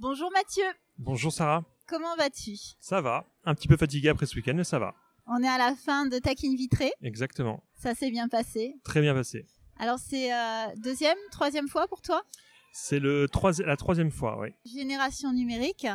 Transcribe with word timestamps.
Bonjour 0.00 0.30
Mathieu. 0.32 0.64
Bonjour 0.96 1.30
Sarah. 1.30 1.62
Comment 1.86 2.16
vas-tu? 2.16 2.56
Ça 2.80 3.02
va. 3.02 3.26
Un 3.44 3.54
petit 3.54 3.68
peu 3.68 3.76
fatigué 3.76 4.08
après 4.08 4.24
ce 4.24 4.34
week-end, 4.34 4.54
mais 4.56 4.64
ça 4.64 4.78
va. 4.78 4.94
On 5.26 5.42
est 5.42 5.48
à 5.48 5.58
la 5.58 5.76
fin 5.76 6.06
de 6.06 6.18
Taquine 6.18 6.56
Vitré. 6.56 6.90
Exactement. 7.02 7.62
Ça 7.74 7.94
s'est 7.94 8.10
bien 8.10 8.26
passé. 8.26 8.76
Très 8.82 9.02
bien 9.02 9.12
passé. 9.12 9.44
Alors 9.78 9.98
c'est 9.98 10.32
euh, 10.32 10.68
deuxième, 10.78 11.18
troisième 11.30 11.68
fois 11.68 11.86
pour 11.86 12.00
toi? 12.00 12.22
C'est 12.72 12.98
le 12.98 13.26
la 13.66 13.76
troisième 13.76 14.10
fois, 14.10 14.40
oui. 14.40 14.48
Génération 14.64 15.34
numérique, 15.34 15.86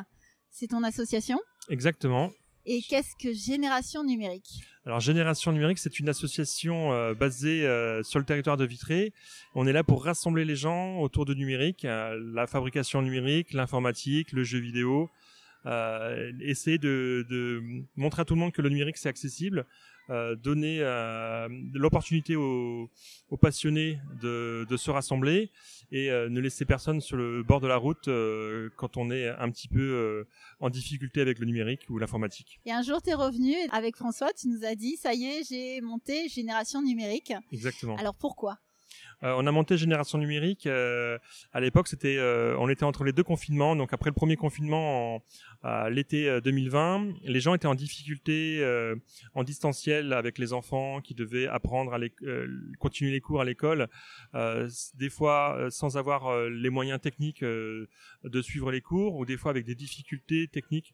c'est 0.51 0.67
ton 0.67 0.83
association? 0.83 1.39
Exactement. 1.69 2.29
Et 2.67 2.81
qu'est-ce 2.81 3.15
que 3.15 3.31
Génération 3.31 4.03
numérique? 4.03 4.63
Alors 4.87 4.99
Génération 4.99 5.51
numérique, 5.51 5.77
c'est 5.77 5.99
une 5.99 6.09
association 6.09 6.93
euh, 6.93 7.13
basée 7.13 7.65
euh, 7.65 8.01
sur 8.01 8.17
le 8.17 8.25
territoire 8.25 8.57
de 8.57 8.65
Vitré. 8.65 9.13
On 9.53 9.67
est 9.67 9.73
là 9.73 9.83
pour 9.83 10.03
rassembler 10.03 10.45
les 10.45 10.55
gens 10.55 10.99
autour 10.99 11.25
de 11.25 11.33
numérique, 11.35 11.85
euh, 11.85 12.19
la 12.33 12.47
fabrication 12.47 13.03
numérique, 13.03 13.53
l'informatique, 13.53 14.31
le 14.31 14.43
jeu 14.43 14.59
vidéo. 14.59 15.09
Essayer 16.41 16.77
de, 16.77 17.25
de, 17.29 17.63
montrer 17.95 18.21
à 18.21 18.25
tout 18.25 18.35
le 18.35 18.39
monde 18.39 18.51
que 18.51 18.61
le 18.61 18.69
numérique 18.69 18.97
c'est 18.97 19.09
accessible, 19.09 19.65
euh, 20.09 20.35
donner 20.35 20.79
euh, 20.81 21.47
l'opportunité 21.73 22.35
aux, 22.35 22.89
aux, 23.29 23.37
passionnés 23.37 23.99
de, 24.21 24.65
de, 24.69 24.77
se 24.77 24.91
rassembler 24.91 25.49
et 25.91 26.11
euh, 26.11 26.29
ne 26.29 26.39
laisser 26.39 26.65
personne 26.65 27.01
sur 27.01 27.17
le 27.17 27.41
bord 27.41 27.59
de 27.59 27.67
la 27.67 27.77
route 27.77 28.07
euh, 28.07 28.69
quand 28.77 28.97
on 28.97 29.09
est 29.09 29.27
un 29.29 29.49
petit 29.49 29.67
peu 29.67 29.79
euh, 29.79 30.27
en 30.59 30.69
difficulté 30.69 31.21
avec 31.21 31.39
le 31.39 31.45
numérique 31.45 31.89
ou 31.89 31.97
l'informatique. 31.97 32.59
Et 32.65 32.71
un 32.71 32.83
jour, 32.83 33.01
tu 33.01 33.09
es 33.09 33.13
revenu 33.15 33.55
avec 33.71 33.95
François, 33.95 34.31
tu 34.33 34.47
nous 34.47 34.63
as 34.63 34.75
dit, 34.75 34.95
ça 34.97 35.13
y 35.13 35.25
est, 35.25 35.43
j'ai 35.49 35.81
monté 35.81 36.29
Génération 36.29 36.83
Numérique. 36.83 37.33
Exactement. 37.51 37.95
Alors 37.95 38.15
pourquoi? 38.15 38.51
euh, 38.51 38.74
on 39.21 39.47
a 39.47 39.51
monté 39.51 39.77
Génération 39.77 40.17
Numérique. 40.17 40.67
Euh, 40.67 41.17
à 41.53 41.59
l'époque, 41.59 41.87
euh, 42.03 42.55
on 42.59 42.69
était 42.69 42.83
entre 42.83 43.03
les 43.03 43.13
deux 43.13 43.23
confinements. 43.23 43.75
Donc 43.75 43.93
après 43.93 44.09
le 44.09 44.15
premier 44.15 44.35
confinement, 44.35 45.15
en, 45.63 45.89
l'été 45.89 46.39
2020, 46.41 47.13
les 47.23 47.39
gens 47.39 47.53
étaient 47.53 47.67
en 47.67 47.75
difficulté 47.75 48.63
en 49.33 49.43
distanciel 49.43 50.13
avec 50.13 50.37
les 50.37 50.53
enfants 50.53 51.01
qui 51.01 51.15
devaient 51.15 51.47
apprendre 51.47 51.97
continuer 52.79 53.11
les 53.11 53.21
cours 53.21 53.41
à 53.41 53.45
l'école, 53.45 53.87
des 54.93 55.09
fois 55.09 55.67
sans 55.69 55.97
avoir 55.97 56.47
les 56.49 56.69
moyens 56.69 57.01
techniques 57.01 57.43
de 57.43 58.41
suivre 58.41 58.71
les 58.71 58.81
cours, 58.81 59.15
ou 59.15 59.25
des 59.25 59.37
fois 59.37 59.49
avec 59.49 59.65
des 59.65 59.73
difficultés 59.73 60.47
techniques 60.47 60.93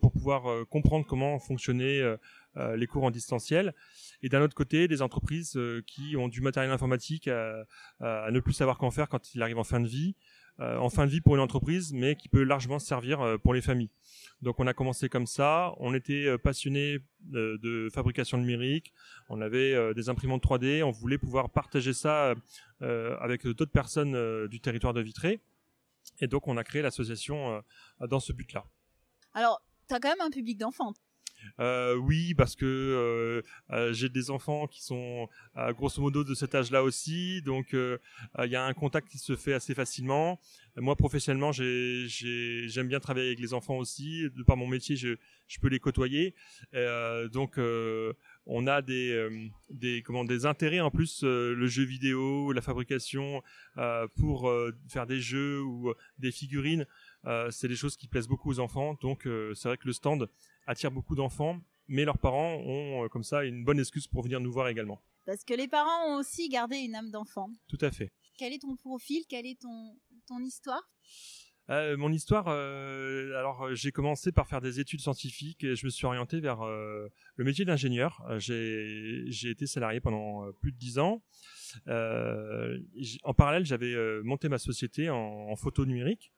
pour 0.00 0.12
pouvoir 0.12 0.66
comprendre 0.68 1.06
comment 1.06 1.38
fonctionnait 1.38 2.00
euh, 2.00 2.16
les 2.56 2.86
cours 2.86 3.04
en 3.04 3.10
distanciel. 3.10 3.74
Et 4.22 4.28
d'un 4.28 4.42
autre 4.42 4.54
côté, 4.54 4.88
des 4.88 5.02
entreprises 5.02 5.56
euh, 5.56 5.82
qui 5.86 6.16
ont 6.16 6.28
du 6.28 6.40
matériel 6.40 6.72
informatique 6.72 7.28
à, 7.28 7.64
ne 8.00 8.40
plus 8.40 8.52
savoir 8.52 8.78
qu'en 8.78 8.90
faire 8.90 9.08
quand 9.08 9.34
il 9.34 9.42
arrive 9.42 9.58
en 9.58 9.64
fin 9.64 9.80
de 9.80 9.88
vie. 9.88 10.16
Euh, 10.60 10.76
en 10.78 10.90
fin 10.90 11.06
de 11.06 11.10
vie 11.12 11.20
pour 11.20 11.36
une 11.36 11.40
entreprise, 11.40 11.92
mais 11.92 12.16
qui 12.16 12.28
peut 12.28 12.42
largement 12.42 12.80
servir 12.80 13.38
pour 13.44 13.54
les 13.54 13.60
familles. 13.60 13.92
Donc 14.42 14.58
on 14.58 14.66
a 14.66 14.74
commencé 14.74 15.08
comme 15.08 15.26
ça, 15.26 15.72
on 15.76 15.94
était 15.94 16.36
passionnés 16.38 16.98
de 17.20 17.88
fabrication 17.94 18.38
numérique, 18.38 18.92
on 19.28 19.40
avait 19.40 19.94
des 19.94 20.08
imprimantes 20.08 20.42
3D, 20.42 20.82
on 20.82 20.90
voulait 20.90 21.16
pouvoir 21.16 21.50
partager 21.50 21.92
ça 21.92 22.34
avec 22.80 23.46
d'autres 23.46 23.70
personnes 23.70 24.48
du 24.48 24.60
territoire 24.60 24.94
de 24.94 25.00
Vitré. 25.00 25.40
Et 26.18 26.26
donc 26.26 26.48
on 26.48 26.56
a 26.56 26.64
créé 26.64 26.82
l'association 26.82 27.62
dans 28.00 28.18
ce 28.18 28.32
but-là. 28.32 28.64
Alors, 29.34 29.62
tu 29.88 29.94
as 29.94 30.00
quand 30.00 30.08
même 30.08 30.26
un 30.26 30.30
public 30.30 30.58
d'enfants. 30.58 30.92
Euh, 31.60 31.94
oui, 31.96 32.34
parce 32.34 32.54
que 32.56 32.64
euh, 32.64 33.42
euh, 33.74 33.92
j'ai 33.92 34.08
des 34.08 34.30
enfants 34.30 34.66
qui 34.66 34.82
sont 34.82 35.28
grosso 35.70 36.00
modo 36.00 36.24
de 36.24 36.34
cet 36.34 36.54
âge-là 36.54 36.82
aussi, 36.82 37.42
donc 37.42 37.72
il 37.72 38.50
y 38.50 38.56
a 38.56 38.64
un 38.64 38.74
contact 38.74 39.08
qui 39.08 39.18
se 39.18 39.36
fait 39.36 39.54
assez 39.54 39.74
facilement. 39.74 40.40
Moi, 40.80 40.96
professionnellement, 40.96 41.52
j'aime 41.52 42.88
bien 42.88 43.00
travailler 43.00 43.28
avec 43.28 43.40
les 43.40 43.54
enfants 43.54 43.76
aussi. 43.76 44.24
De 44.34 44.42
par 44.42 44.56
mon 44.56 44.66
métier, 44.66 44.96
je, 44.96 45.16
je 45.46 45.58
peux 45.60 45.68
les 45.68 45.80
côtoyer. 45.80 46.34
donc, 47.32 47.58
on 48.46 48.66
a 48.66 48.82
des, 48.82 49.28
des, 49.70 50.02
comment, 50.02 50.24
des 50.24 50.46
intérêts 50.46 50.80
en 50.80 50.90
plus, 50.90 51.22
le 51.22 51.66
jeu 51.66 51.84
vidéo, 51.84 52.52
la 52.52 52.60
fabrication, 52.60 53.42
pour 54.16 54.52
faire 54.88 55.06
des 55.06 55.20
jeux 55.20 55.62
ou 55.62 55.94
des 56.18 56.32
figurines. 56.32 56.86
c'est 57.50 57.68
des 57.68 57.76
choses 57.76 57.96
qui 57.96 58.08
plaisent 58.08 58.28
beaucoup 58.28 58.50
aux 58.50 58.60
enfants. 58.60 58.96
Donc, 59.00 59.28
c'est 59.54 59.68
vrai 59.68 59.76
que 59.76 59.86
le 59.86 59.92
stand 59.92 60.28
attire 60.68 60.90
beaucoup 60.90 61.14
d'enfants, 61.14 61.60
mais 61.88 62.04
leurs 62.04 62.18
parents 62.18 62.54
ont 62.56 63.04
euh, 63.04 63.08
comme 63.08 63.24
ça 63.24 63.44
une 63.44 63.64
bonne 63.64 63.80
excuse 63.80 64.06
pour 64.06 64.22
venir 64.22 64.38
nous 64.38 64.52
voir 64.52 64.68
également. 64.68 65.00
Parce 65.24 65.44
que 65.44 65.54
les 65.54 65.66
parents 65.66 66.06
ont 66.12 66.18
aussi 66.18 66.48
gardé 66.48 66.76
une 66.76 66.94
âme 66.94 67.10
d'enfant. 67.10 67.50
Tout 67.66 67.78
à 67.80 67.90
fait. 67.90 68.12
Quel 68.36 68.52
est 68.52 68.60
ton 68.60 68.76
profil? 68.76 69.24
Quelle 69.28 69.46
est 69.46 69.60
ton, 69.60 69.96
ton 70.28 70.38
histoire? 70.44 70.82
Euh, 71.70 71.96
mon 71.98 72.10
histoire, 72.12 72.46
euh, 72.48 73.36
alors 73.38 73.74
j'ai 73.74 73.92
commencé 73.92 74.32
par 74.32 74.48
faire 74.48 74.62
des 74.62 74.80
études 74.80 75.00
scientifiques 75.00 75.64
et 75.64 75.76
je 75.76 75.84
me 75.84 75.90
suis 75.90 76.06
orienté 76.06 76.40
vers 76.40 76.64
le 76.64 77.44
métier 77.44 77.64
d'ingénieur. 77.64 78.24
j'ai 78.38 79.50
été 79.50 79.66
salarié 79.66 80.00
pendant 80.00 80.50
plus 80.60 80.72
de 80.72 80.78
dix 80.78 80.98
ans. 80.98 81.22
en 81.86 83.34
parallèle, 83.34 83.66
j'avais 83.66 83.94
monté 84.22 84.48
ma 84.48 84.58
société 84.58 85.10
en, 85.10 85.16
en 85.16 85.56
photo 85.56 85.84
numérique. 85.84 86.32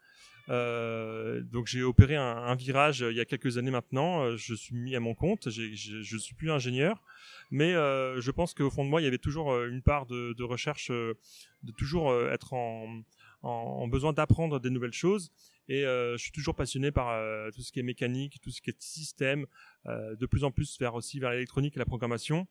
Euh, 0.51 1.43
donc 1.43 1.69
j'ai 1.69 1.83
opéré 1.83 2.17
un, 2.17 2.55
virage 2.57 3.03
euh, 3.03 3.13
il 3.13 3.17
y 3.17 3.21
a 3.21 3.25
quelques 3.25 3.57
années 3.57 3.71
maintenant. 3.71 4.25
Euh, 4.25 4.37
je 4.37 4.55
suis 4.55 4.75
mis 4.75 4.97
à 4.97 5.01
mon 5.01 5.15
compte. 5.15 5.49
je, 5.49 5.75
je 5.75 6.17
suis 6.17 6.35
plus 6.35 6.51
ingénieur, 6.51 7.03
mais 7.51 7.73
je 7.73 8.31
pense 8.31 8.55
qu'au 8.55 8.71
fond 8.71 8.85
de 8.85 8.91
moi 8.91 9.01
il 9.01 9.05
y 9.05 9.07
avait 9.07 9.19
toujours 9.19 9.57
une 9.65 9.83
part 9.83 10.07
de, 10.07 10.43
recherche, 10.43 10.91
de 10.91 11.73
toujours 11.77 12.15
être 12.31 12.55
en 12.55 13.89
besoin 13.89 14.13
d'apprendre 14.13 14.61
des 14.61 14.71
nouvelles 14.71 14.93
choses. 14.93 15.33
Et 15.69 15.83
je 15.83 16.17
suis 16.19 16.33
toujours 16.33 16.55
passionné 16.55 16.91
par 16.91 17.17
tout 17.53 17.63
ce 17.63 17.71
qui 17.73 17.81
est 17.81 17.85
mécanique, 17.85 18.41
tout 18.43 18.51
ce 18.51 18.61
qui 18.61 18.71
est 18.71 18.83
système, 18.83 19.47
de 19.87 20.27
plus 20.27 20.45
en 20.45 20.51
plus 20.51 20.79
vers 20.79 20.95
aussi 20.95 21.21
vers 21.21 21.31
l'électronique 21.31 21.77
et 21.77 21.79
la 21.79 21.87
programmation. 21.87 22.47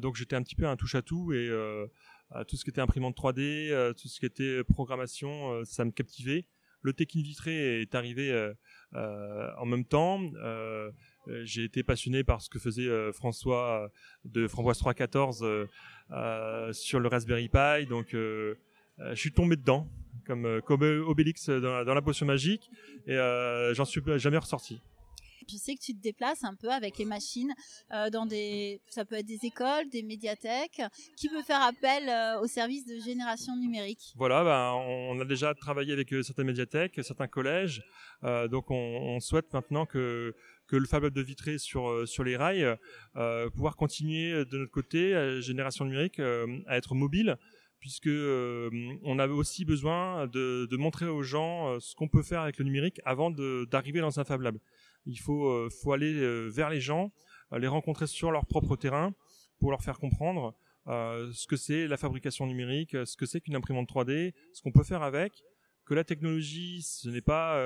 donc 0.00 0.16
j'étais 0.16 0.36
un 0.36 0.42
petit 0.42 0.56
peu 0.56 0.66
un 0.66 0.76
touche 0.76 0.94
à 0.94 1.02
tout 1.02 1.32
et 1.32 1.48
tout 2.48 2.56
ce 2.56 2.64
qui 2.64 2.70
était 2.70 2.80
imprimante 2.80 3.16
3D, 3.16 3.94
tout 3.94 4.08
ce 4.08 4.20
qui 4.20 4.26
était 4.26 4.62
programmation, 4.64 5.64
ça 5.64 5.84
me 5.84 5.90
captivait. 5.90 6.46
Le 6.82 6.92
Tekin 6.92 7.22
Vitré 7.22 7.80
est 7.80 7.94
arrivé 7.94 8.30
euh, 8.30 8.52
euh, 8.94 9.50
en 9.58 9.66
même 9.66 9.84
temps. 9.84 10.20
Euh, 10.36 10.90
j'ai 11.44 11.64
été 11.64 11.82
passionné 11.82 12.24
par 12.24 12.42
ce 12.42 12.50
que 12.50 12.58
faisait 12.58 12.88
François 13.12 13.88
de 14.24 14.48
Framboise 14.48 14.78
314 14.78 15.46
sur 16.72 17.00
le 17.00 17.08
Raspberry 17.08 17.48
Pi. 17.48 17.86
Donc, 17.88 18.08
je 18.12 18.56
suis 19.14 19.32
tombé 19.32 19.56
dedans 19.56 19.88
comme, 20.26 20.44
Obélix 21.06 21.48
dans, 21.48 21.94
la 21.94 22.02
potion 22.02 22.26
magique 22.26 22.68
et 23.06 23.16
j'en 23.72 23.84
suis 23.84 24.02
jamais 24.16 24.38
ressorti. 24.38 24.82
Je 25.50 25.56
sais 25.56 25.74
que 25.74 25.80
tu 25.80 25.94
te 25.94 26.00
déplaces 26.00 26.44
un 26.44 26.54
peu 26.54 26.70
avec 26.70 26.98
les 26.98 27.04
machines 27.04 27.52
euh, 27.92 28.10
dans 28.10 28.26
des, 28.26 28.80
ça 28.88 29.04
peut 29.04 29.16
être 29.16 29.26
des 29.26 29.40
écoles, 29.44 29.88
des 29.90 30.02
médiathèques. 30.02 30.82
Qui 31.16 31.28
peut 31.28 31.42
faire 31.42 31.62
appel 31.62 32.08
euh, 32.08 32.40
au 32.40 32.46
service 32.46 32.84
de 32.86 32.98
génération 32.98 33.56
numérique? 33.56 34.12
Voilà, 34.16 34.44
bah, 34.44 34.72
on 34.74 35.20
a 35.20 35.24
déjà 35.24 35.54
travaillé 35.54 35.92
avec 35.92 36.12
euh, 36.12 36.22
certaines 36.22 36.46
médiathèques, 36.46 37.00
certains 37.02 37.28
collèges. 37.28 37.82
Euh, 38.24 38.48
donc 38.48 38.70
on, 38.70 39.18
souhaite 39.20 39.52
maintenant 39.52 39.86
que 39.86 40.34
que 40.66 40.76
le 40.76 40.86
Fab 40.86 41.02
Lab 41.02 41.12
de 41.12 41.20
Vitré 41.20 41.58
sur 41.58 41.88
euh, 41.88 42.06
sur 42.06 42.24
les 42.24 42.36
rails, 42.36 42.76
euh, 43.16 43.50
pouvoir 43.50 43.76
continuer 43.76 44.44
de 44.44 44.58
notre 44.58 44.70
côté, 44.70 45.40
génération 45.42 45.84
numérique, 45.84 46.20
à 46.20 46.76
être 46.76 46.94
mobile 46.94 47.36
puisque 47.78 48.06
euh, 48.06 48.70
on 49.02 49.18
avait 49.18 49.32
aussi 49.32 49.64
besoin 49.64 50.28
de 50.28 50.76
montrer 50.76 51.06
aux 51.06 51.24
gens 51.24 51.80
ce 51.80 51.96
qu'on 51.96 52.06
peut 52.06 52.22
faire 52.22 52.42
avec 52.42 52.58
le 52.58 52.64
numérique 52.64 53.00
avant 53.04 53.32
d'arriver 53.32 54.00
dans 54.00 54.20
un 54.20 54.24
Fab 54.24 54.40
Lab. 54.40 54.56
Il 55.06 55.18
faut, 55.18 55.48
euh, 55.48 55.68
aller 55.92 56.14
euh, 56.14 56.48
vers 56.48 56.70
les 56.70 56.80
gens, 56.80 57.12
euh, 57.52 57.58
les 57.58 57.68
rencontrer 57.68 58.06
sur 58.06 58.30
leur 58.30 58.46
propre 58.46 58.76
terrain 58.76 59.14
pour 59.58 59.70
leur 59.70 59.82
faire 59.82 59.98
comprendre 59.98 60.54
ce 60.84 61.46
que 61.46 61.54
c'est 61.54 61.86
la 61.86 61.96
fabrication 61.96 62.44
numérique, 62.44 62.96
ce 63.06 63.16
que 63.16 63.24
c'est 63.24 63.40
qu'une 63.40 63.54
imprimante 63.54 63.88
3D, 63.88 64.34
ce 64.52 64.62
qu'on 64.62 64.72
peut 64.72 64.82
faire 64.82 65.04
avec, 65.04 65.32
que 65.86 65.94
la 65.94 66.02
technologie, 66.02 66.82
ce 66.82 67.08
n'est 67.08 67.20
pas 67.20 67.62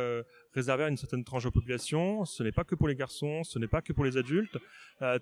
réservé 0.53 0.85
à 0.85 0.89
une 0.89 0.99
certaine 0.99 1.25
tranche 1.25 1.45
de 1.45 1.49
population, 1.49 2.27
ce 2.27 2.43
n'est 2.43 2.53
pas 2.53 2.65
que 2.65 2.75
pour 2.75 2.89
les 2.89 2.95
garçons, 2.95 3.43
ce 3.43 3.59
n'est 3.59 3.69
pas 3.69 3.81
que 3.81 3.95
pour 3.95 4.05
les 4.05 4.19
adultes, 4.19 4.59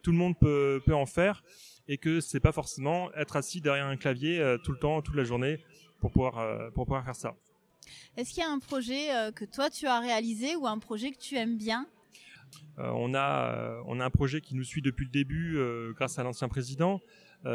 tout 0.02 0.10
le 0.10 0.16
monde 0.16 0.36
peut, 0.36 0.82
peut 0.84 0.92
en 0.92 1.06
faire, 1.06 1.44
et 1.86 1.96
que 1.96 2.18
c'est 2.18 2.40
pas 2.40 2.50
forcément 2.50 3.14
être 3.14 3.36
assis 3.36 3.60
derrière 3.60 3.86
un 3.86 3.96
clavier 3.96 4.56
tout 4.64 4.72
le 4.72 4.78
temps, 4.80 5.00
toute 5.00 5.14
la 5.14 5.22
journée, 5.22 5.60
pour 6.00 6.10
pouvoir, 6.10 6.72
pour 6.72 6.86
pouvoir 6.86 7.04
faire 7.04 7.14
ça. 7.14 7.36
Est-ce 8.16 8.30
qu'il 8.30 8.42
y 8.42 8.46
a 8.46 8.50
un 8.50 8.58
projet 8.58 9.10
que 9.36 9.44
toi 9.44 9.70
tu 9.70 9.86
as 9.86 10.00
réalisé 10.00 10.56
ou 10.56 10.66
un 10.66 10.80
projet 10.80 11.12
que 11.12 11.18
tu 11.18 11.36
aimes 11.36 11.58
bien? 11.58 11.86
euh, 11.86 11.93
on, 12.78 13.14
a, 13.14 13.54
euh, 13.56 13.82
on 13.86 14.00
a 14.00 14.04
un 14.04 14.10
projet 14.10 14.40
qui 14.40 14.54
nous 14.54 14.64
suit 14.64 14.82
depuis 14.82 15.04
le 15.04 15.10
début 15.10 15.56
euh, 15.56 15.92
grâce 15.92 16.18
à 16.18 16.22
l'ancien 16.22 16.48
président. 16.48 17.00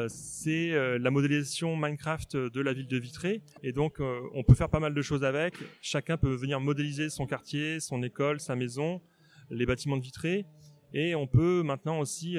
c'est 0.07 0.71
la 0.99 1.09
modélisation 1.09 1.75
Minecraft 1.75 2.37
de 2.37 2.61
la 2.61 2.73
ville 2.73 2.87
de 2.87 2.97
Vitré. 2.97 3.41
Et 3.63 3.71
donc, 3.71 3.99
on 4.35 4.43
peut 4.43 4.53
faire 4.53 4.69
pas 4.69 4.79
mal 4.79 4.93
de 4.93 5.01
choses 5.01 5.23
avec. 5.23 5.55
Chacun 5.81 6.15
peut 6.15 6.35
venir 6.35 6.59
modéliser 6.59 7.09
son 7.09 7.25
quartier, 7.25 7.79
son 7.79 8.03
école, 8.03 8.39
sa 8.39 8.55
maison, 8.55 9.01
les 9.49 9.65
bâtiments 9.65 9.97
de 9.97 10.03
Vitré. 10.03 10.45
Et 10.93 11.15
on 11.15 11.25
peut 11.25 11.63
maintenant 11.63 11.99
aussi, 11.99 12.37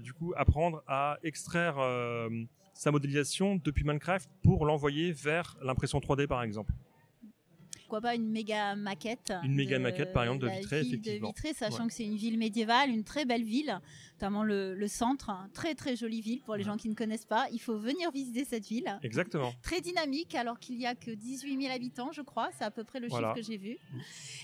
du 0.00 0.12
coup, 0.12 0.32
apprendre 0.36 0.84
à 0.86 1.18
extraire 1.24 1.76
sa 2.72 2.92
modélisation 2.92 3.56
depuis 3.56 3.82
Minecraft 3.84 4.30
pour 4.44 4.64
l'envoyer 4.64 5.10
vers 5.10 5.56
l'impression 5.60 5.98
3D, 5.98 6.28
par 6.28 6.44
exemple. 6.44 6.72
Pourquoi 7.92 8.08
pas 8.08 8.14
une 8.14 8.30
méga 8.30 8.74
maquette. 8.74 9.34
Une 9.42 9.54
méga 9.54 9.78
maquette, 9.78 10.14
par 10.14 10.22
exemple, 10.22 10.46
de 10.46 10.48
Vitré, 10.48 10.80
effectivement. 10.80 11.28
De 11.28 11.34
Vitré, 11.34 11.52
sachant 11.52 11.86
que 11.86 11.92
c'est 11.92 12.06
une 12.06 12.16
ville 12.16 12.38
médiévale, 12.38 12.88
une 12.88 13.04
très 13.04 13.26
belle 13.26 13.44
ville, 13.44 13.78
notamment 14.14 14.44
le, 14.44 14.86
centre, 14.88 15.28
hein. 15.28 15.50
très 15.52 15.74
très 15.74 15.94
jolie 15.94 16.22
ville 16.22 16.40
pour 16.40 16.56
les 16.56 16.64
gens 16.64 16.78
qui 16.78 16.88
ne 16.88 16.94
connaissent 16.94 17.26
pas. 17.26 17.48
Il 17.52 17.60
faut 17.60 17.76
venir 17.76 18.10
visiter 18.10 18.46
cette 18.46 18.66
ville. 18.66 18.98
Exactement. 19.02 19.52
Très 19.60 19.82
dynamique, 19.82 20.34
alors 20.34 20.58
qu'il 20.58 20.78
n'y 20.78 20.86
a 20.86 20.94
que 20.94 21.10
18 21.10 21.60
000 21.60 21.74
habitants, 21.74 22.12
je 22.12 22.22
crois. 22.22 22.48
C'est 22.56 22.64
à 22.64 22.70
peu 22.70 22.82
près 22.82 22.98
le 22.98 23.10
chiffre 23.10 23.34
que 23.34 23.42
j'ai 23.42 23.58
vu. 23.58 23.76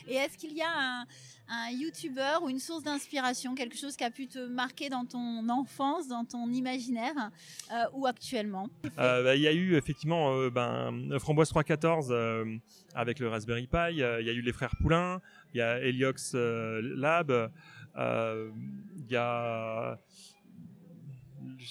Et 0.06 0.17
est-ce 0.17 0.37
qu'il 0.37 0.53
y 0.53 0.61
a 0.61 0.69
un, 0.69 1.06
un 1.49 1.71
YouTuber 1.71 2.39
ou 2.43 2.49
une 2.49 2.59
source 2.59 2.83
d'inspiration, 2.83 3.55
quelque 3.55 3.77
chose 3.77 3.97
qui 3.97 4.05
a 4.05 4.11
pu 4.11 4.27
te 4.27 4.39
marquer 4.39 4.89
dans 4.89 5.05
ton 5.05 5.49
enfance, 5.49 6.09
dans 6.09 6.25
ton 6.25 6.50
imaginaire 6.50 7.31
euh, 7.73 7.85
ou 7.95 8.06
actuellement? 8.06 8.69
Euh, 8.99 9.25
bah, 9.25 9.37
Il 9.37 9.43
y 9.43 9.49
a 9.49 9.53
eu 9.53 9.77
effectivement 9.77 10.35
euh, 10.35 10.50
ben, 10.50 11.19
Framboise 11.19 11.49
314 11.49 12.15
avec 12.95 13.19
le 13.19 13.29
Raspberry 13.38 13.67
Pi, 13.67 13.93
il 13.93 13.96
y 13.96 14.02
a 14.02 14.20
eu 14.20 14.40
les 14.40 14.52
frères 14.52 14.75
Poulain, 14.81 15.20
il 15.55 15.58
y 15.58 15.61
a 15.61 15.79
Heliox 15.81 16.35
Lab, 16.35 17.50
il 17.96 19.06
y 19.08 19.17
a 19.17 19.99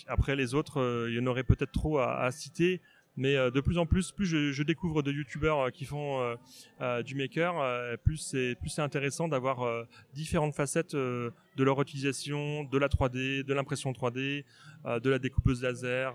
après 0.08 0.36
les 0.36 0.54
autres, 0.54 1.08
il 1.10 1.16
y 1.16 1.20
en 1.20 1.28
aurait 1.28 1.44
peut-être 1.44 1.72
trop 1.72 2.00
à 2.00 2.32
citer. 2.32 2.82
Mais 3.18 3.36
euh, 3.36 3.50
de 3.50 3.60
plus 3.60 3.80
en 3.80 3.88
plus, 3.88 4.12
plus 4.12 4.28
je, 4.28 4.64
découvre 4.64 5.02
de 5.02 5.12
youtubeurs 5.12 5.60
euh, 5.60 5.70
qui 5.72 5.86
font 5.86 6.38
euh, 6.82 7.04
du 7.04 7.16
maker, 7.16 7.56
plus 8.04 8.18
c'est 8.18 8.56
plus 8.60 8.70
c'est 8.70 8.84
intéressant 8.84 9.28
d'avoir 9.28 9.86
différentes 10.14 10.54
facettes 10.54 10.96
de 10.96 11.34
leur 11.58 11.82
utilisation, 11.82 12.64
de 12.64 12.78
la 12.78 12.88
3D, 12.88 13.44
de 13.44 13.54
l'impression 13.54 13.92
3D, 13.92 14.46
de 14.86 15.10
la 15.10 15.20
découpeuse 15.20 15.64
laser. 15.64 16.14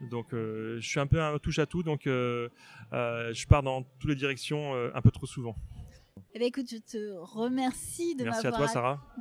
Donc 0.00 0.28
je 0.32 0.80
suis 0.80 1.00
un 1.00 1.06
peu 1.06 1.22
un 1.22 1.38
touche 1.38 1.58
à 1.58 1.66
tout, 1.66 1.82
donc 1.82 2.02
je 2.04 3.46
pars 3.46 3.62
dans 3.62 3.82
toutes 3.98 4.10
les 4.10 4.16
directions 4.16 4.74
un 4.94 5.00
peu 5.00 5.10
trop 5.10 5.26
souvent. 5.26 5.56
Eh 6.34 6.38
ben, 6.38 6.48
écoute, 6.48 6.66
je 6.70 6.76
te 6.76 7.16
remercie 7.18 8.14
de 8.14 8.24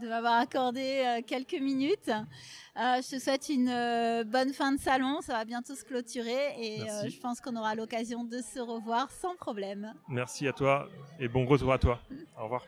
m'avoir 0.10 0.34
accordé 0.34 0.82
euh, 0.82 1.22
quelques 1.26 1.62
minutes. 1.62 2.10
Euh, 2.10 3.02
je 3.02 3.16
te 3.16 3.22
souhaite 3.22 3.48
une 3.48 3.70
euh, 3.70 4.26
bonne 4.26 4.52
fin 4.52 4.74
de 4.74 4.80
salon. 4.80 5.22
Ça 5.22 5.32
va 5.32 5.46
bientôt 5.46 5.76
se 5.76 5.86
clôturer 5.86 6.56
et 6.60 6.80
je 7.08 7.20
pense 7.22 7.40
qu'on 7.40 7.56
aura 7.56 7.74
l'occasion 7.74 8.26
de 8.26 8.40
se 8.40 8.60
revoir 8.60 9.10
sans 9.12 9.38
problème. 9.38 9.94
Merci 10.10 10.46
à 10.46 10.52
toi 10.52 10.90
et 11.18 11.30
bon 11.30 11.46
retour 11.46 11.72
à 11.72 11.80
toi. 11.80 12.02
Au 12.38 12.44
revoir. 12.44 12.66